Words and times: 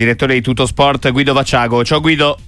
Direttore 0.00 0.34
di 0.34 0.42
Tutto 0.42 0.64
Sport 0.64 1.10
Guido 1.10 1.32
Vacciago. 1.32 1.84
Ciao 1.84 1.98
Guido. 2.00 2.38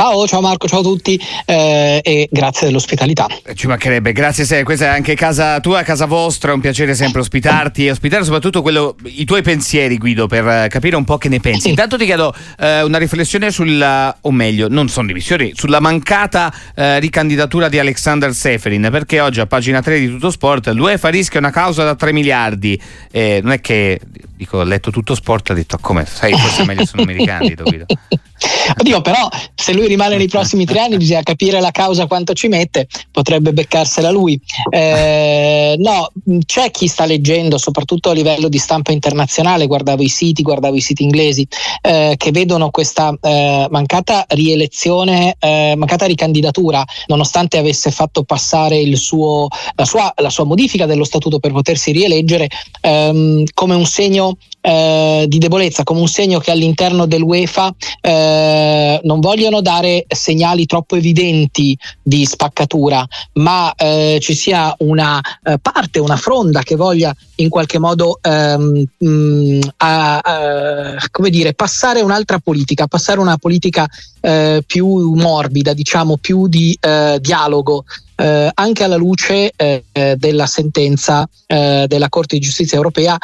Ciao, 0.00 0.26
ciao 0.26 0.40
Marco, 0.40 0.66
ciao 0.66 0.80
a 0.80 0.82
tutti 0.82 1.20
eh, 1.44 2.00
e 2.02 2.26
grazie 2.32 2.68
dell'ospitalità. 2.68 3.26
Eh, 3.44 3.54
ci 3.54 3.66
mancherebbe, 3.66 4.12
grazie 4.12 4.46
se 4.46 4.62
questa 4.62 4.86
è 4.86 4.88
anche 4.88 5.14
casa 5.14 5.60
tua, 5.60 5.82
casa 5.82 6.06
vostra, 6.06 6.52
è 6.52 6.54
un 6.54 6.60
piacere 6.60 6.94
sempre 6.94 7.20
ospitarti 7.20 7.84
e 7.84 7.90
ospitare 7.90 8.24
soprattutto 8.24 8.62
quello, 8.62 8.96
i 9.04 9.26
tuoi 9.26 9.42
pensieri 9.42 9.98
Guido 9.98 10.26
per 10.26 10.48
eh, 10.48 10.68
capire 10.70 10.96
un 10.96 11.04
po' 11.04 11.18
che 11.18 11.28
ne 11.28 11.38
pensi. 11.38 11.68
Intanto 11.68 11.98
ti 11.98 12.06
chiedo 12.06 12.34
eh, 12.58 12.82
una 12.82 12.96
riflessione 12.96 13.50
sulla, 13.50 14.16
o 14.22 14.30
meglio, 14.30 14.68
non 14.70 14.88
sono 14.88 15.06
divisioni, 15.06 15.52
sulla 15.54 15.80
mancata 15.80 16.50
eh, 16.74 16.98
ricandidatura 16.98 17.68
di 17.68 17.78
Alexander 17.78 18.32
Seferin 18.32 18.88
perché 18.90 19.20
oggi 19.20 19.40
a 19.40 19.46
pagina 19.46 19.82
3 19.82 19.98
di 19.98 20.08
Tutto 20.08 20.30
Sport 20.30 20.68
l'UEFA 20.68 21.10
rischia 21.10 21.40
una 21.40 21.50
causa 21.50 21.84
da 21.84 21.94
3 21.94 22.12
miliardi, 22.12 22.80
eh, 23.10 23.40
non 23.42 23.52
è 23.52 23.60
che, 23.60 24.00
dico, 24.34 24.58
ho 24.58 24.64
letto 24.64 24.90
Tutto 24.90 25.14
Sport 25.14 25.50
ho 25.50 25.54
detto 25.54 25.76
come, 25.78 26.06
sai 26.06 26.32
forse 26.32 26.62
è 26.62 26.64
meglio 26.64 26.86
se 26.86 26.92
non 26.94 27.04
mi 27.04 27.12
ricandido 27.12 27.64
Guido. 27.64 27.84
Oddio, 28.78 29.00
però 29.00 29.28
se 29.60 29.72
lui 29.72 29.86
rimane 29.86 30.16
nei 30.16 30.28
prossimi 30.28 30.64
tre 30.64 30.80
anni 30.80 30.96
bisogna 30.96 31.22
capire 31.22 31.60
la 31.60 31.70
causa 31.70 32.06
quanto 32.06 32.32
ci 32.32 32.48
mette, 32.48 32.88
potrebbe 33.10 33.52
beccarsela 33.52 34.10
lui. 34.10 34.40
Eh, 34.70 35.74
no, 35.78 36.10
c'è 36.46 36.70
chi 36.70 36.86
sta 36.86 37.04
leggendo, 37.04 37.58
soprattutto 37.58 38.10
a 38.10 38.14
livello 38.14 38.48
di 38.48 38.58
stampa 38.58 38.92
internazionale, 38.92 39.66
guardavo 39.66 40.02
i 40.02 40.08
siti, 40.08 40.42
guardavo 40.42 40.76
i 40.76 40.80
siti 40.80 41.02
inglesi, 41.02 41.46
eh, 41.82 42.14
che 42.16 42.30
vedono 42.30 42.70
questa 42.70 43.14
eh, 43.20 43.66
mancata 43.70 44.24
rielezione, 44.28 45.36
eh, 45.38 45.74
mancata 45.76 46.06
ricandidatura, 46.06 46.82
nonostante 47.06 47.58
avesse 47.58 47.90
fatto 47.90 48.22
passare 48.22 48.78
suo, 48.96 49.48
la, 49.74 49.84
sua, 49.84 50.12
la, 50.16 50.30
sua, 50.30 50.44
modifica 50.44 50.86
dello 50.86 51.04
statuto 51.04 51.38
per 51.38 51.52
potersi 51.52 51.92
rieleggere, 51.92 52.48
ehm, 52.80 53.44
come 53.52 53.74
un 53.74 53.86
segno 53.86 54.36
eh, 54.60 55.24
di 55.26 55.38
debolezza, 55.38 55.84
come 55.84 56.00
un 56.00 56.08
segno 56.08 56.38
che 56.38 56.50
all'interno 56.50 57.06
dell'UEFA 57.06 57.74
eh, 58.00 59.00
non 59.02 59.20
vogliono 59.20 59.49
dare 59.60 60.04
segnali 60.06 60.66
troppo 60.66 60.94
evidenti 60.94 61.76
di 62.00 62.24
spaccatura, 62.24 63.04
ma 63.34 63.74
eh, 63.74 64.18
ci 64.20 64.34
sia 64.34 64.72
una 64.78 65.20
eh, 65.42 65.58
parte, 65.60 65.98
una 65.98 66.16
fronda 66.16 66.62
che 66.62 66.76
voglia 66.76 67.12
in 67.36 67.48
qualche 67.48 67.80
modo 67.80 68.20
ehm, 68.22 68.84
mh, 68.96 69.08
mm, 69.08 69.60
a, 69.78 70.18
a, 70.18 71.08
come 71.10 71.30
dire, 71.30 71.54
passare 71.54 72.00
un'altra 72.02 72.38
politica, 72.38 72.86
passare 72.86 73.18
una 73.18 73.36
politica 73.36 73.88
eh, 74.20 74.62
più 74.64 75.14
morbida, 75.14 75.72
diciamo 75.72 76.16
più 76.16 76.46
di 76.46 76.76
eh, 76.80 77.18
dialogo. 77.20 77.84
Eh, 78.14 78.50
anche 78.52 78.84
alla 78.84 78.96
luce 78.96 79.50
eh, 79.56 79.82
della 80.16 80.46
sentenza 80.46 81.28
della 81.46 82.08
Corte 82.08 82.36
di 82.36 82.44
Giustizia 82.44 82.76
europea 82.76 83.18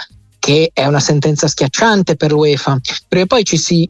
che 0.47 0.71
è 0.73 0.87
una 0.87 1.01
sentenza 1.01 1.49
schiacciante 1.49 2.15
per 2.15 2.31
l'UEFA, 2.31 2.79
perché 3.09 3.27
poi 3.27 3.45
ci 3.45 3.57
si 3.57 3.89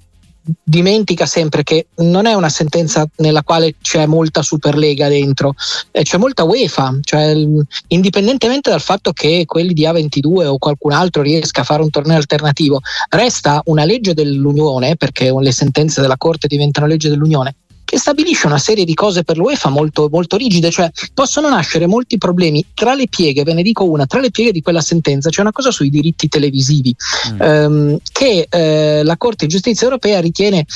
dimentica 0.62 1.26
sempre 1.26 1.62
che 1.62 1.88
non 1.96 2.26
è 2.26 2.34
una 2.34 2.48
sentenza 2.48 3.08
nella 3.16 3.42
quale 3.42 3.74
c'è 3.80 4.06
molta 4.06 4.42
Superlega 4.42 5.08
dentro, 5.08 5.54
eh, 5.90 6.02
c'è 6.02 6.18
molta 6.18 6.44
UEFA, 6.44 6.98
cioè 7.02 7.34
indipendentemente 7.88 8.70
dal 8.70 8.80
fatto 8.80 9.12
che 9.12 9.44
quelli 9.46 9.72
di 9.72 9.84
A22 9.84 10.46
o 10.46 10.58
qualcun 10.58 10.92
altro 10.92 11.22
riesca 11.22 11.62
a 11.62 11.64
fare 11.64 11.82
un 11.82 11.90
torneo 11.90 12.16
alternativo, 12.16 12.80
resta 13.10 13.60
una 13.66 13.84
legge 13.84 14.14
dell'Unione, 14.14 14.96
perché 14.96 15.32
le 15.32 15.52
sentenze 15.52 16.00
della 16.00 16.16
Corte 16.16 16.46
diventano 16.46 16.86
legge 16.86 17.08
dell'Unione, 17.08 17.54
che 17.86 17.98
stabilisce 17.98 18.46
una 18.46 18.58
serie 18.58 18.84
di 18.84 18.94
cose 18.94 19.22
per 19.22 19.38
l'UEFA 19.38 19.70
molto, 19.70 20.08
molto 20.10 20.36
rigide, 20.36 20.70
cioè 20.70 20.90
possono 21.14 21.48
nascere 21.48 21.86
molti 21.86 22.18
problemi 22.18 22.66
tra 22.74 22.94
le 22.94 23.06
pieghe, 23.08 23.44
ve 23.44 23.54
ne 23.54 23.62
dico 23.62 23.84
una, 23.88 24.06
tra 24.06 24.20
le 24.20 24.32
pieghe 24.32 24.50
di 24.50 24.60
quella 24.60 24.80
sentenza 24.80 25.30
c'è 25.30 25.40
una 25.40 25.52
cosa 25.52 25.70
sui 25.70 25.88
diritti 25.88 26.28
televisivi 26.28 26.94
mm. 27.32 27.40
ehm, 27.40 27.98
che 28.10 28.46
eh, 28.50 29.02
la 29.04 29.16
Corte 29.16 29.46
di 29.46 29.52
Giustizia 29.52 29.86
europea 29.86 30.20
ritiene 30.20 30.66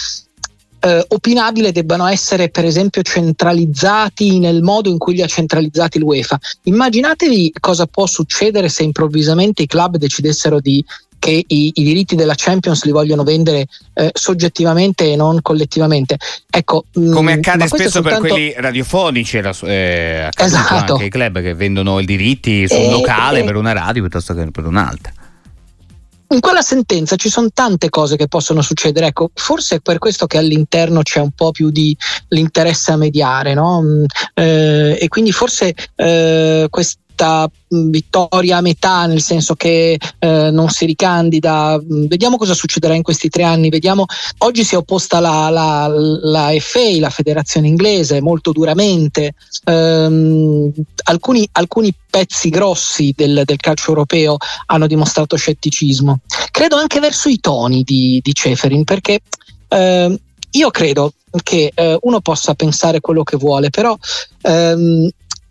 eh, 0.80 1.04
opinabile 1.08 1.72
debbano 1.72 2.06
essere 2.06 2.48
per 2.48 2.64
esempio 2.64 3.02
centralizzati 3.02 4.38
nel 4.38 4.62
modo 4.62 4.88
in 4.88 4.98
cui 4.98 5.14
li 5.14 5.22
ha 5.22 5.26
centralizzati 5.26 5.98
l'UEFA. 5.98 6.38
Immaginatevi 6.62 7.54
cosa 7.60 7.86
può 7.86 8.06
succedere 8.06 8.68
se 8.68 8.82
improvvisamente 8.84 9.62
i 9.62 9.66
club 9.66 9.96
decidessero 9.96 10.60
di 10.60 10.82
che 11.20 11.44
i, 11.46 11.70
i, 11.74 11.84
diritti 11.84 12.16
della 12.16 12.34
Champions 12.34 12.82
li 12.84 12.90
vogliono 12.90 13.22
vendere 13.22 13.66
eh, 13.94 14.10
soggettivamente 14.12 15.12
e 15.12 15.16
non 15.16 15.40
collettivamente. 15.42 16.16
Ecco, 16.50 16.86
mm, 16.98 17.12
Come 17.12 17.34
accade 17.34 17.68
spesso 17.68 17.90
soltanto... 17.90 18.22
per 18.22 18.30
quelli 18.30 18.54
radiofonici, 18.56 19.36
eh, 19.36 20.28
esatto. 20.34 20.94
anche 20.94 21.04
i 21.04 21.10
club 21.10 21.40
che 21.40 21.54
vendono 21.54 22.00
i 22.00 22.06
diritti 22.06 22.66
sul 22.66 22.78
e, 22.78 22.90
locale 22.90 23.40
e... 23.40 23.44
per 23.44 23.54
una 23.54 23.72
radio 23.72 24.02
piuttosto 24.02 24.34
che 24.34 24.50
per 24.50 24.66
un'altra 24.66 25.12
in 26.32 26.40
quella 26.40 26.62
sentenza 26.62 27.16
ci 27.16 27.28
sono 27.28 27.48
tante 27.52 27.88
cose 27.88 28.16
che 28.16 28.28
possono 28.28 28.62
succedere. 28.62 29.06
Ecco, 29.06 29.30
forse 29.34 29.76
è 29.76 29.80
per 29.80 29.98
questo 29.98 30.26
che 30.26 30.38
all'interno 30.38 31.02
c'è 31.02 31.18
un 31.18 31.32
po' 31.32 31.50
più 31.50 31.70
di 31.70 31.96
l'interesse 32.28 32.92
a 32.92 32.96
mediare, 32.96 33.54
no? 33.54 33.82
Mm, 33.82 34.04
eh, 34.34 34.96
e 35.00 35.08
quindi 35.08 35.32
forse 35.32 35.74
eh, 35.96 36.66
quest- 36.70 36.98
questa 37.20 37.50
vittoria 37.68 38.56
a 38.56 38.60
metà, 38.62 39.04
nel 39.04 39.20
senso 39.20 39.54
che 39.54 39.98
eh, 40.18 40.50
non 40.50 40.70
si 40.70 40.86
ricandida. 40.86 41.78
Vediamo 41.82 42.38
cosa 42.38 42.54
succederà 42.54 42.94
in 42.94 43.02
questi 43.02 43.28
tre 43.28 43.42
anni. 43.42 43.68
Vediamo. 43.68 44.06
Oggi 44.38 44.64
si 44.64 44.74
è 44.74 44.78
opposta 44.78 45.20
la, 45.20 45.50
la, 45.50 45.88
la 45.88 46.50
FA, 46.58 46.98
la 46.98 47.10
federazione 47.10 47.68
inglese, 47.68 48.22
molto 48.22 48.52
duramente. 48.52 49.34
Um, 49.64 50.72
alcuni, 51.04 51.46
alcuni, 51.52 51.94
pezzi 52.10 52.48
grossi 52.48 53.12
del, 53.14 53.42
del, 53.44 53.58
calcio 53.58 53.90
europeo 53.90 54.36
hanno 54.66 54.86
dimostrato 54.86 55.36
scetticismo. 55.36 56.20
Credo 56.50 56.76
anche 56.76 57.00
verso 57.00 57.28
i 57.28 57.38
toni 57.38 57.82
di, 57.82 58.20
di 58.22 58.32
Ceferin, 58.32 58.84
perché 58.84 59.20
uh, 59.68 60.18
io 60.52 60.70
credo 60.70 61.12
che 61.44 61.72
uh, 61.76 61.98
uno 62.02 62.20
possa 62.20 62.54
pensare 62.54 63.00
quello 63.00 63.22
che 63.22 63.36
vuole, 63.36 63.70
però 63.70 63.96
um, 64.42 65.08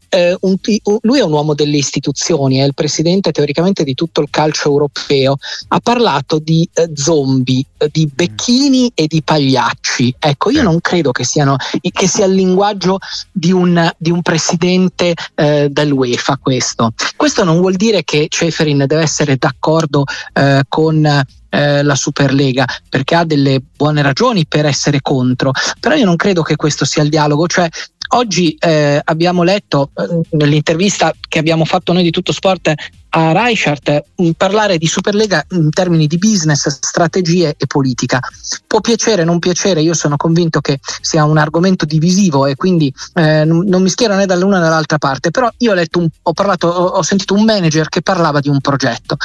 eh, 0.09 0.35
un, 0.41 0.55
lui 1.01 1.19
è 1.19 1.23
un 1.23 1.31
uomo 1.31 1.53
delle 1.53 1.77
istituzioni, 1.77 2.57
è 2.57 2.63
il 2.63 2.73
presidente 2.73 3.31
teoricamente 3.31 3.83
di 3.83 3.93
tutto 3.93 4.21
il 4.21 4.27
calcio 4.29 4.69
europeo, 4.69 5.37
ha 5.69 5.79
parlato 5.79 6.39
di 6.39 6.67
eh, 6.73 6.89
zombie, 6.93 7.63
eh, 7.77 7.89
di 7.91 8.09
becchini 8.13 8.91
e 8.93 9.07
di 9.07 9.21
pagliacci. 9.21 10.15
Ecco, 10.19 10.49
io 10.49 10.63
non 10.63 10.81
credo 10.81 11.11
che, 11.11 11.23
siano, 11.23 11.55
che 11.81 12.07
sia 12.07 12.25
il 12.25 12.33
linguaggio 12.33 12.97
di 13.31 13.51
un, 13.51 13.89
di 13.97 14.11
un 14.11 14.21
presidente 14.21 15.13
eh, 15.35 15.67
dell'UEFA 15.69 16.37
questo. 16.41 16.93
Questo 17.15 17.43
non 17.43 17.59
vuol 17.59 17.75
dire 17.75 18.03
che 18.03 18.27
Ceferin 18.29 18.85
deve 18.87 19.01
essere 19.01 19.37
d'accordo 19.37 20.03
eh, 20.33 20.63
con 20.67 21.05
eh, 21.49 21.83
la 21.83 21.95
Superlega 21.95 22.65
perché 22.87 23.15
ha 23.15 23.25
delle 23.25 23.61
buone 23.75 24.01
ragioni 24.01 24.45
per 24.45 24.65
essere 24.65 25.01
contro, 25.01 25.51
però 25.79 25.95
io 25.95 26.05
non 26.05 26.15
credo 26.15 26.41
che 26.41 26.55
questo 26.55 26.85
sia 26.85 27.03
il 27.03 27.09
dialogo, 27.09 27.47
cioè 27.47 27.67
Oggi 28.11 28.55
eh, 28.59 28.99
abbiamo 29.03 29.43
letto 29.43 29.91
eh, 29.95 30.21
nell'intervista 30.31 31.13
che 31.27 31.37
abbiamo 31.37 31.63
fatto 31.63 31.93
noi 31.93 32.01
di 32.01 32.09
Tutto 32.09 32.31
Sport 32.31 32.73
a 33.09 33.31
Reichert 33.31 34.03
mm, 34.21 34.31
parlare 34.31 34.79
di 34.79 34.87
Superlega 34.87 35.45
in 35.51 35.69
termini 35.69 36.07
di 36.07 36.17
business, 36.17 36.67
strategie 36.81 37.53
e 37.55 37.67
politica. 37.67 38.19
Può 38.65 38.81
piacere, 38.81 39.23
non 39.23 39.37
piacere, 39.37 39.81
io 39.81 39.93
sono 39.93 40.17
convinto 40.17 40.59
che 40.59 40.79
sia 41.01 41.23
un 41.23 41.37
argomento 41.37 41.85
divisivo 41.85 42.47
e 42.47 42.55
quindi 42.55 42.91
eh, 43.13 43.45
non, 43.45 43.81
mi 43.81 43.89
schiero 43.89 44.15
né 44.15 44.25
dall'una 44.25 44.57
né 44.57 44.63
dall'altra 44.63 44.97
parte, 44.97 45.29
però 45.29 45.47
io 45.57 45.71
ho, 45.71 45.75
letto 45.75 45.99
un, 45.99 46.07
ho, 46.23 46.33
parlato, 46.33 46.67
ho 46.67 47.01
sentito 47.03 47.35
un 47.35 47.43
manager 47.43 47.89
che 47.89 48.01
parlava 48.01 48.39
di 48.39 48.49
un 48.49 48.59
progetto. 48.59 49.17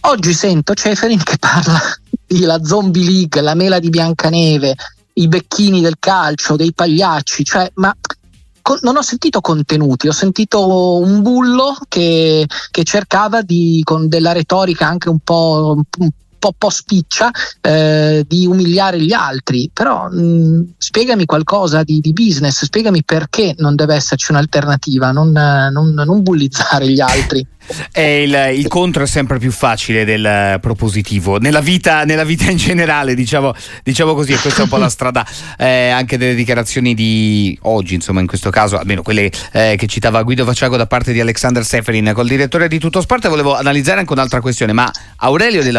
Oggi 0.00 0.32
sento 0.32 0.74
Ceferin 0.74 1.22
che 1.22 1.38
parla 1.38 1.80
della 2.26 2.64
Zombie 2.64 3.04
League, 3.04 3.40
la 3.40 3.54
mela 3.54 3.78
di 3.78 3.88
Biancaneve, 3.88 4.74
i 5.14 5.28
becchini 5.28 5.80
del 5.80 5.96
calcio, 6.00 6.56
dei 6.56 6.72
pagliacci, 6.72 7.44
cioè, 7.44 7.70
ma 7.74 7.94
non 8.82 8.96
ho 8.96 9.02
sentito 9.02 9.40
contenuti, 9.40 10.08
ho 10.08 10.12
sentito 10.12 10.98
un 10.98 11.22
bullo 11.22 11.76
che, 11.88 12.46
che 12.70 12.84
cercava 12.84 13.42
di, 13.42 13.80
con 13.84 14.08
della 14.08 14.32
retorica 14.32 14.86
anche 14.86 15.08
un 15.08 15.18
po', 15.18 15.74
un 15.98 16.10
po', 16.42 16.54
po 16.58 16.70
spiccia 16.70 17.30
eh, 17.60 18.24
di 18.26 18.46
umiliare 18.46 19.00
gli 19.00 19.12
altri, 19.12 19.70
però 19.72 20.08
mh, 20.08 20.74
spiegami 20.76 21.24
qualcosa 21.24 21.84
di, 21.84 22.00
di, 22.00 22.12
business, 22.12 22.64
spiegami 22.64 23.04
perché 23.04 23.54
non 23.58 23.76
deve 23.76 23.94
esserci 23.94 24.32
un'alternativa, 24.32 25.12
non, 25.12 25.30
non, 25.30 25.92
non 25.94 26.22
bullizzare 26.22 26.88
gli 26.88 27.00
altri. 27.00 27.46
Il, 27.94 28.54
il, 28.56 28.66
contro 28.66 29.04
è 29.04 29.06
sempre 29.06 29.38
più 29.38 29.52
facile 29.52 30.04
del 30.04 30.58
propositivo 30.60 31.38
nella 31.38 31.60
vita, 31.60 32.04
nella 32.04 32.24
vita 32.24 32.50
in 32.50 32.56
generale, 32.56 33.14
diciamo, 33.14 33.54
diciamo, 33.84 34.14
così, 34.14 34.32
e 34.32 34.38
questa 34.38 34.60
è 34.60 34.62
un 34.64 34.68
po' 34.68 34.78
la 34.78 34.88
strada 34.88 35.24
eh, 35.56 35.88
anche 35.90 36.18
delle 36.18 36.34
dichiarazioni 36.34 36.92
di 36.92 37.56
oggi, 37.62 37.94
insomma, 37.94 38.20
in 38.20 38.26
questo 38.26 38.50
caso, 38.50 38.78
almeno 38.78 39.02
quelle 39.02 39.30
eh, 39.52 39.76
che 39.78 39.86
citava 39.86 40.22
Guido 40.22 40.44
Facciago 40.44 40.76
da 40.76 40.86
parte 40.86 41.12
di 41.12 41.20
Alexander 41.20 41.64
Seferin 41.64 42.10
col 42.12 42.26
direttore 42.26 42.66
di 42.66 42.80
Tutto 42.80 43.00
Sport. 43.00 43.28
Volevo 43.28 43.54
analizzare 43.54 44.00
anche 44.00 44.12
un'altra 44.12 44.40
questione, 44.40 44.72
ma 44.72 44.90
Aurelio 45.18 45.62
De 45.62 45.70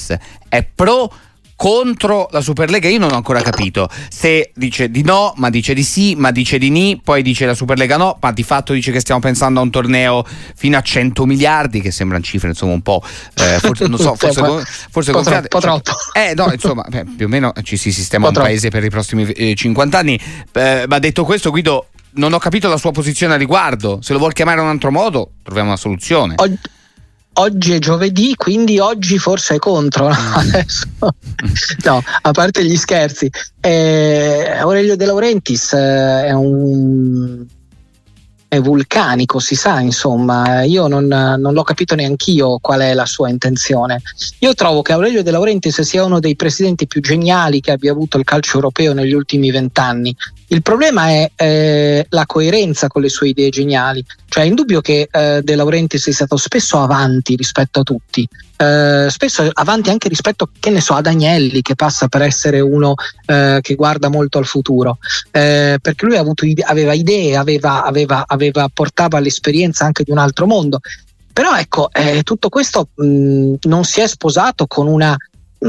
Laurentiis 0.00 0.16
è 0.48 0.66
pro 0.74 1.12
contro 1.56 2.28
la 2.30 2.40
Superlega. 2.40 2.88
Io 2.88 2.98
non 2.98 3.12
ho 3.12 3.16
ancora 3.16 3.42
capito 3.42 3.86
se 4.08 4.50
dice 4.54 4.90
di 4.90 5.02
no, 5.02 5.34
ma 5.36 5.50
dice 5.50 5.74
di 5.74 5.82
sì, 5.82 6.14
ma 6.14 6.30
dice 6.30 6.56
di 6.56 6.70
ni, 6.70 6.98
poi 7.02 7.20
dice 7.20 7.44
la 7.44 7.52
Superlega 7.52 7.98
no, 7.98 8.16
ma 8.18 8.32
di 8.32 8.42
fatto 8.42 8.72
dice 8.72 8.92
che 8.92 9.00
stiamo 9.00 9.20
pensando 9.20 9.60
a 9.60 9.62
un 9.62 9.70
torneo 9.70 10.24
fino 10.54 10.78
a 10.78 10.80
100 10.80 11.26
miliardi, 11.26 11.82
che 11.82 11.90
sembrano 11.90 12.24
cifre 12.24 12.48
insomma 12.48 12.72
un 12.72 12.80
po', 12.80 13.02
eh, 13.34 13.58
forse, 13.58 13.88
non 13.88 13.98
so, 13.98 14.14
forse, 14.16 14.42
forse 14.90 15.10
un 15.10 15.22
po', 15.22 15.22
troppo, 15.22 15.48
po 15.48 15.60
troppo. 15.60 15.92
Eh 16.14 16.32
no, 16.34 16.50
insomma, 16.50 16.86
beh, 16.88 17.04
più 17.14 17.26
o 17.26 17.28
meno 17.28 17.52
ci 17.62 17.76
si 17.76 17.92
sistema 17.92 18.28
un, 18.28 18.34
un 18.34 18.42
paese 18.42 18.70
per 18.70 18.82
i 18.82 18.88
prossimi 18.88 19.24
eh, 19.24 19.54
50 19.54 19.98
anni. 19.98 20.18
Eh, 20.52 20.84
ma 20.88 20.98
detto 20.98 21.24
questo, 21.24 21.50
Guido, 21.50 21.88
non 22.12 22.32
ho 22.32 22.38
capito 22.38 22.68
la 22.68 22.78
sua 22.78 22.90
posizione 22.90 23.34
a 23.34 23.36
riguardo. 23.36 23.98
Se 24.00 24.14
lo 24.14 24.18
vuol 24.18 24.32
chiamare 24.32 24.60
in 24.60 24.64
un 24.64 24.70
altro 24.70 24.90
modo, 24.90 25.32
troviamo 25.42 25.68
una 25.68 25.78
soluzione. 25.78 26.36
Oggi, 26.38 26.58
oggi 27.34 27.72
è 27.72 27.78
giovedì, 27.78 28.34
quindi 28.34 28.78
oggi 28.78 29.18
forse 29.18 29.56
è 29.56 29.58
contro. 29.58 30.08
No, 30.08 30.14
mm. 30.14 30.34
Adesso, 30.34 30.86
no 31.84 32.02
a 32.22 32.30
parte 32.32 32.64
gli 32.64 32.76
scherzi. 32.76 33.30
Eh, 33.60 34.56
Aurelio 34.58 34.96
De 34.96 35.06
Laurentiis 35.06 35.72
eh, 35.72 36.26
è 36.26 36.32
un 36.32 37.46
è 38.50 38.58
vulcanico, 38.58 39.38
si 39.38 39.54
sa, 39.54 39.78
insomma, 39.78 40.64
io 40.64 40.88
non, 40.88 41.06
non 41.06 41.52
l'ho 41.52 41.62
capito 41.62 41.94
neanch'io 41.94 42.58
qual 42.60 42.80
è 42.80 42.94
la 42.94 43.06
sua 43.06 43.28
intenzione. 43.28 44.02
Io 44.40 44.54
trovo 44.54 44.82
che 44.82 44.92
Aurelio 44.92 45.22
De 45.22 45.30
Laurentiis 45.30 45.80
sia 45.82 46.02
uno 46.02 46.18
dei 46.18 46.34
presidenti 46.34 46.88
più 46.88 47.00
geniali 47.00 47.60
che 47.60 47.70
abbia 47.70 47.92
avuto 47.92 48.18
il 48.18 48.24
calcio 48.24 48.56
europeo 48.56 48.92
negli 48.92 49.12
ultimi 49.12 49.52
vent'anni. 49.52 50.16
Il 50.48 50.62
problema 50.62 51.10
è 51.10 51.30
eh, 51.36 52.06
la 52.08 52.26
coerenza 52.26 52.88
con 52.88 53.02
le 53.02 53.08
sue 53.08 53.28
idee 53.28 53.50
geniali, 53.50 54.04
cioè 54.28 54.42
è 54.42 54.46
indubbio 54.48 54.80
che 54.80 55.08
eh, 55.08 55.42
De 55.44 55.54
Laurentiis 55.54 56.02
sia 56.02 56.12
stato 56.12 56.36
spesso 56.36 56.80
avanti 56.82 57.36
rispetto 57.36 57.78
a 57.78 57.82
tutti, 57.84 58.28
eh, 58.60 59.06
spesso 59.08 59.48
avanti 59.50 59.88
anche 59.88 60.08
rispetto, 60.08 60.50
che 60.60 60.68
ne 60.68 60.82
so, 60.82 60.92
ad 60.92 61.06
Agnelli 61.06 61.62
che 61.62 61.76
passa 61.76 62.08
per 62.08 62.20
essere 62.20 62.60
uno 62.60 62.92
eh, 63.24 63.60
che 63.62 63.74
guarda 63.74 64.10
molto 64.10 64.36
al 64.36 64.44
futuro, 64.44 64.98
eh, 65.30 65.78
perché 65.80 66.04
lui 66.04 66.18
ide- 66.42 66.62
aveva 66.62 66.92
idee, 66.92 67.36
aveva, 67.36 67.84
aveva, 67.84 68.24
aveva, 68.40 68.68
portava 68.72 69.18
l'esperienza 69.20 69.84
anche 69.84 70.02
di 70.02 70.10
un 70.10 70.18
altro 70.18 70.46
mondo. 70.46 70.80
Però 71.32 71.56
ecco, 71.56 71.90
eh, 71.92 72.22
tutto 72.22 72.48
questo 72.48 72.88
mh, 72.94 73.54
non 73.62 73.84
si 73.84 74.00
è 74.00 74.06
sposato 74.06 74.66
con 74.66 74.86
una 74.86 75.16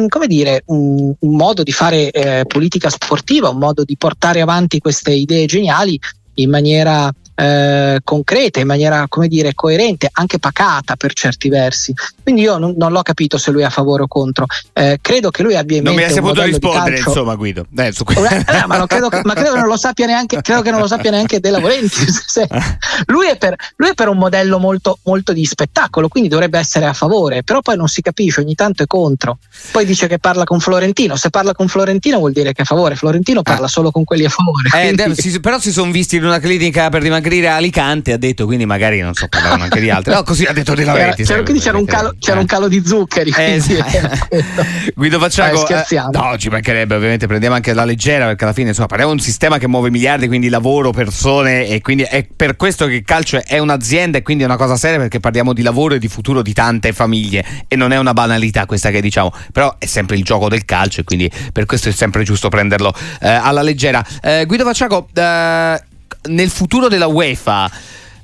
come 0.07 0.27
dire, 0.27 0.63
un, 0.67 1.13
un, 1.19 1.35
modo 1.35 1.63
di 1.63 1.73
fare 1.73 2.11
eh, 2.11 2.45
politica 2.45 2.89
sportiva, 2.89 3.49
un 3.49 3.57
modo 3.57 3.83
di 3.83 3.97
portare 3.97 4.39
avanti 4.39 4.79
queste 4.79 5.11
idee 5.11 5.45
geniali 5.45 5.99
in 6.35 6.49
maniera 6.49 7.13
eh, 7.35 7.99
concreta, 8.03 8.59
in 8.59 8.67
maniera 8.67 9.05
come 9.07 9.27
dire 9.27 9.53
coerente, 9.53 10.09
anche 10.11 10.39
pacata 10.39 10.95
per 10.95 11.13
certi 11.13 11.49
versi. 11.49 11.93
Quindi 12.21 12.41
io 12.41 12.57
non, 12.57 12.75
non 12.77 12.91
l'ho 12.91 13.01
capito 13.01 13.37
se 13.37 13.51
lui 13.51 13.61
è 13.61 13.65
a 13.65 13.69
favore 13.69 14.03
o 14.03 14.07
contro. 14.07 14.45
Eh, 14.73 14.99
credo 15.01 15.31
che 15.31 15.41
lui 15.43 15.55
abbia 15.55 15.77
in 15.77 15.83
non 15.83 15.95
mente. 15.95 16.13
Non 16.13 16.23
mi 16.23 16.29
hai 16.29 16.35
saputo 16.35 16.67
rispondere, 16.67 16.97
insomma, 16.97 17.35
Guido. 17.35 17.65
Eh, 17.75 17.91
su 17.91 18.03
eh, 18.07 18.65
ma, 18.67 18.85
credo, 18.85 19.09
ma, 19.23 19.33
credo, 19.33 19.53
che 19.53 19.59
non 19.59 19.67
lo 19.67 19.77
sappia 19.77 20.05
neanche, 20.05 20.41
credo 20.41 20.61
che 20.61 20.71
non 20.71 20.79
lo 20.79 20.87
sappia 20.87 21.11
neanche 21.11 21.39
De 21.39 21.49
Laurenti. 21.49 22.05
lui, 23.07 23.27
è 23.27 23.37
per, 23.37 23.55
lui 23.77 23.89
è 23.89 23.93
per 23.93 24.07
un 24.07 24.17
modello 24.17 24.59
molto, 24.59 24.99
molto 25.03 25.33
di 25.33 25.45
spettacolo, 25.45 26.07
quindi 26.07 26.29
dovrebbe 26.29 26.59
essere 26.59 26.85
a 26.85 26.93
favore, 26.93 27.43
però 27.43 27.61
poi 27.61 27.77
non 27.77 27.87
si 27.87 28.01
capisce, 28.01 28.41
ogni 28.41 28.55
tanto 28.55 28.83
è 28.83 28.87
contro. 28.87 29.39
Poi 29.71 29.85
dice 29.85 30.07
che 30.07 30.19
parla 30.19 30.43
con 30.43 30.59
Florentino. 30.59 31.15
Se 31.15 31.29
parla 31.29 31.53
con 31.53 31.67
Florentino 31.67 32.19
vuol 32.19 32.33
dire 32.33 32.53
che 32.53 32.59
è 32.59 32.61
a 32.61 32.65
favore. 32.65 32.95
Florentino 32.95 33.41
parla 33.41 33.65
ah. 33.65 33.69
solo 33.69 33.91
con 33.91 34.03
quelli 34.03 34.25
a 34.25 34.29
favore. 34.29 34.69
Eh, 34.73 34.93
quindi... 34.93 35.39
però 35.39 35.59
si 35.59 35.71
sono 35.71 35.91
visti 35.91 36.17
in 36.17 36.25
una 36.25 36.39
clinica 36.39 36.89
per 36.89 37.01
dimagrire 37.01 37.20
dimagrire 37.21 37.47
a 37.47 37.55
Alicante 37.55 38.13
ha 38.13 38.17
detto 38.17 38.45
quindi 38.45 38.65
magari 38.65 38.99
non 38.99 39.13
so 39.13 39.27
parlavano 39.27 39.63
anche 39.63 39.79
di 39.79 39.89
altri. 39.89 40.13
No 40.13 40.23
così 40.23 40.45
ha 40.45 40.51
detto 40.51 40.73
De 40.73 40.83
Laurenti 40.83 41.23
c'era, 41.23 41.43
quindi 41.43 41.61
c'era 41.61 41.77
un, 41.77 41.85
calo, 41.85 42.13
c'era 42.19 42.39
un 42.39 42.45
calo 42.45 42.67
di 42.67 42.83
zuccheri 42.83 43.31
eh, 43.37 43.53
esatto. 43.53 44.35
Guido 44.95 45.19
Facciago 45.19 45.67
eh, 45.67 45.85
no 46.11 46.35
ci 46.37 46.49
mancherebbe 46.49 46.95
ovviamente 46.95 47.27
prendiamo 47.27 47.55
anche 47.55 47.73
la 47.73 47.85
leggera 47.85 48.25
perché 48.25 48.43
alla 48.43 48.53
fine 48.53 48.69
insomma 48.69 48.87
parliamo 48.87 49.13
di 49.13 49.19
un 49.19 49.23
sistema 49.23 49.57
che 49.57 49.67
muove 49.67 49.89
miliardi 49.91 50.27
quindi 50.27 50.49
lavoro 50.49 50.91
persone 50.91 51.67
e 51.67 51.81
quindi 51.81 52.03
è 52.03 52.27
per 52.35 52.55
questo 52.55 52.87
che 52.87 52.95
il 52.95 53.03
calcio 53.03 53.41
è 53.43 53.59
un'azienda 53.59 54.17
e 54.17 54.21
quindi 54.23 54.43
è 54.43 54.45
una 54.45 54.57
cosa 54.57 54.75
seria 54.75 54.97
perché 54.97 55.19
parliamo 55.19 55.53
di 55.53 55.61
lavoro 55.61 55.95
e 55.95 55.99
di 55.99 56.07
futuro 56.07 56.41
di 56.41 56.53
tante 56.53 56.91
famiglie 56.91 57.45
e 57.67 57.75
non 57.75 57.91
è 57.91 57.97
una 57.97 58.13
banalità 58.13 58.65
questa 58.65 58.89
che 58.89 59.01
diciamo 59.01 59.31
però 59.51 59.75
è 59.77 59.85
sempre 59.85 60.15
il 60.15 60.23
gioco 60.23 60.49
del 60.49 60.65
calcio 60.65 61.01
e 61.01 61.03
quindi 61.03 61.29
per 61.51 61.65
questo 61.65 61.89
è 61.89 61.91
sempre 61.91 62.23
giusto 62.23 62.49
prenderlo 62.49 62.93
eh, 63.21 63.29
alla 63.29 63.61
leggera. 63.61 64.03
Eh, 64.21 64.45
Guido 64.45 64.63
Facciago 64.63 65.07
eh, 65.13 65.81
nel 66.29 66.49
futuro 66.49 66.87
della 66.87 67.07
UEFA 67.07 67.69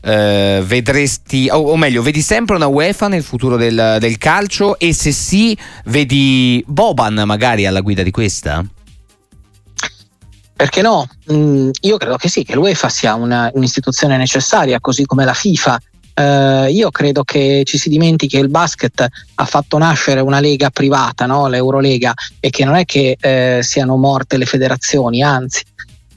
eh, 0.02 0.64
vedresti, 0.66 1.50
o, 1.52 1.58
o, 1.58 1.76
meglio, 1.76 2.02
vedi 2.02 2.22
sempre 2.22 2.56
una 2.56 2.68
UEFA 2.68 3.08
nel 3.08 3.24
futuro 3.24 3.58
del, 3.58 3.98
del, 4.00 4.18
calcio 4.18 4.80
e 4.80 4.94
se 4.94 5.12
sì, 5.12 5.58
vedi 5.86 6.64
Boban 6.68 7.24
magari 7.26 7.66
alla 7.66 7.82
guida 7.82 8.04
di 8.04 8.12
questa? 8.12 8.64
Perché 10.56 10.82
no? 10.82 11.08
Mm, 11.32 11.70
io 11.82 11.98
credo 11.98 12.16
che 12.16 12.30
sì, 12.30 12.44
che 12.44 12.56
l'UEFA 12.56 12.90
sia 12.90 13.14
una, 13.14 13.52
un'istituzione 13.54 14.18
necessaria, 14.18 14.80
così 14.80 15.06
come 15.06 15.24
la 15.24 15.34
FIFA. 15.34 15.80
Uh, 16.18 16.66
io 16.72 16.90
credo 16.90 17.24
che 17.24 17.62
ci 17.64 17.78
si 17.78 17.90
dimentichi 17.90 18.38
che 18.38 18.42
il 18.42 18.50
basket 18.50 19.06
ha 19.36 19.46
fatto 19.46 19.78
nascere 19.78 20.20
una 20.20 20.40
lega 20.40 20.72
privata, 20.72 21.28
no? 21.28 21.46
l'Eurolega, 21.48 22.12
e 22.40 22.50
che 22.50 22.66
non 22.66 22.74
è 22.74 22.86
che 22.86 23.18
eh, 23.20 23.60
siano 23.62 23.98
morte 23.98 24.38
le 24.38 24.48
federazioni, 24.48 25.22
anzi, 25.22 25.62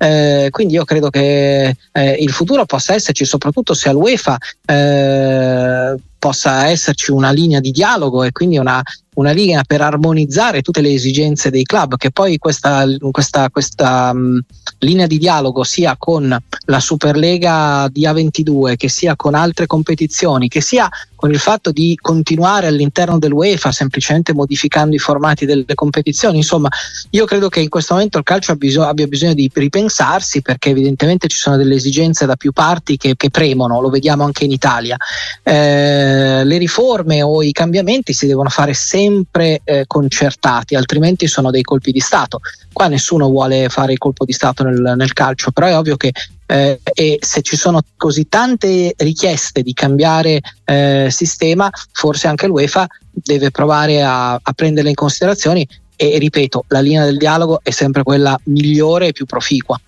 eh, 0.03 0.49
quindi 0.51 0.75
io 0.75 0.85
credo 0.85 1.11
che 1.11 1.77
eh, 1.93 2.11
il 2.13 2.31
futuro 2.31 2.65
possa 2.65 2.95
esserci, 2.95 3.27
soprattutto 3.27 3.75
se 3.75 3.91
all'UEFA 3.91 4.39
eh, 4.65 5.95
possa 6.19 6.69
esserci 6.69 7.11
una 7.11 7.31
linea 7.31 7.61
di 7.61 7.71
dialogo 7.71 8.25
e 8.25 8.33
quindi 8.33 8.57
una, 8.57 8.83
una, 9.21 9.31
linea 9.33 9.63
per 9.67 9.81
armonizzare 9.81 10.63
tutte 10.63 10.81
le 10.81 10.93
esigenze 10.93 11.51
dei 11.51 11.65
club, 11.65 11.97
che 11.97 12.11
poi 12.11 12.39
questa, 12.39 12.85
questa, 13.11 13.49
questa 13.51 14.11
um, 14.13 14.41
linea 14.79 15.07
di 15.07 15.19
dialogo 15.19 15.63
sia 15.63 15.97
con 15.99 16.37
la 16.65 16.81
Superlega 16.81 17.89
di 17.91 18.03
A22, 18.03 18.77
che 18.77 18.89
sia 18.89 19.17
con 19.17 19.35
altre 19.35 19.67
competizioni, 19.67 20.49
che 20.49 20.61
sia 20.61 20.89
con 21.21 21.31
il 21.31 21.39
fatto 21.39 21.71
di 21.71 21.99
continuare 22.01 22.67
all'interno 22.67 23.19
dell'UEFA 23.19 23.73
semplicemente 23.73 24.33
modificando 24.33 24.97
i 24.97 24.99
formati 24.99 25.45
delle 25.45 25.75
competizioni. 25.75 26.39
Insomma, 26.39 26.71
io 27.11 27.27
credo 27.27 27.51
che 27.51 27.61
in 27.61 27.69
questo 27.69 27.93
momento 27.93 28.17
il 28.17 28.25
calcio 28.25 28.53
abbia 28.53 29.07
bisogno 29.07 29.35
di 29.35 29.51
ripensarsi 29.53 30.41
perché 30.41 30.71
evidentemente 30.71 31.29
ci 31.29 31.37
sono 31.37 31.59
delle 31.59 31.75
esigenze 31.75 32.25
da 32.25 32.37
più 32.37 32.53
parti 32.53 32.97
che, 32.97 33.17
che 33.17 33.29
premono, 33.29 33.83
lo 33.83 33.91
vediamo 33.91 34.25
anche 34.25 34.45
in 34.45 34.51
Italia. 34.51 34.97
Eh, 35.43 36.43
le 36.43 36.57
riforme 36.57 37.21
o 37.21 37.43
i 37.43 37.53
cambiamenti 37.53 38.15
si 38.15 38.27
devono 38.27 38.49
fare 38.49 38.73
sempre 39.11 39.61
eh, 39.65 39.85
concertati, 39.87 40.75
altrimenti 40.75 41.27
sono 41.27 41.51
dei 41.51 41.63
colpi 41.63 41.91
di 41.91 42.01
Stato. 42.01 42.41
Qua 42.73 42.87
nessuno 42.87 43.29
vuole 43.29 43.69
fare 43.69 43.93
il 43.93 43.99
colpo 43.99 44.25
di 44.25 44.33
Stato 44.33 44.63
nel, 44.63 44.95
nel 44.97 45.13
calcio, 45.13 45.51
però 45.51 45.67
è 45.67 45.77
ovvio 45.77 45.97
che 45.97 46.13
eh, 46.47 46.81
e 46.83 47.19
se 47.21 47.43
ci 47.43 47.57
sono 47.57 47.81
così 47.97 48.29
tante 48.29 48.95
richieste 48.97 49.63
di 49.63 49.73
cambiare 49.73 50.41
eh, 50.65 51.09
sistema, 51.11 51.71
forse 51.93 52.29
anche 52.29 52.47
l'UEFA 52.47 52.87
deve 53.11 53.51
provare 53.51 54.03
a, 54.03 54.33
a 54.35 54.53
prenderle 54.55 54.91
in 54.91 54.97
considerazione 54.97 55.67
e 55.97 56.19
ripeto, 56.19 56.65
la 56.69 56.81
linea 56.81 57.05
del 57.05 57.19
dialogo 57.19 57.61
è 57.63 57.71
sempre 57.71 58.03
quella 58.03 58.39
migliore 58.45 59.09
e 59.09 59.13
più 59.13 59.27
proficua. 59.27 59.79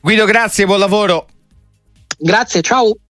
Guido, 0.00 0.24
grazie, 0.24 0.66
buon 0.66 0.80
lavoro. 0.80 1.26
Grazie, 2.18 2.60
ciao. 2.60 2.96